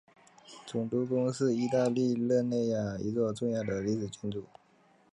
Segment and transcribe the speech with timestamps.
[0.65, 4.43] 总督宫是意大利热那亚一座重要的历史建筑。